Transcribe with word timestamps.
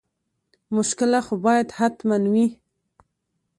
مشکله 0.75 1.19
خو 1.25 1.33
باید 1.45 1.69
حتما 1.79 2.17
وي. 2.33 2.47